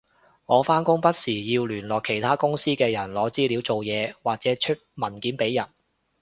[0.47, 5.69] 我返工不時要聯絡其他公司嘅人攞資料做嘢或者出文件畀人